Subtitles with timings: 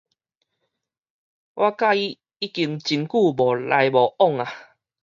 [1.53, 4.49] 我佮伊已經真久無來往矣